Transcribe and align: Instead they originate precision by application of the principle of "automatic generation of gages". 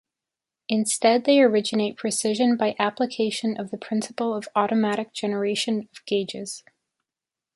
Instead 0.67 1.25
they 1.25 1.39
originate 1.39 1.95
precision 1.95 2.57
by 2.57 2.75
application 2.79 3.55
of 3.55 3.69
the 3.69 3.77
principle 3.77 4.33
of 4.33 4.47
"automatic 4.55 5.13
generation 5.13 5.87
of 5.93 6.03
gages". 6.07 6.63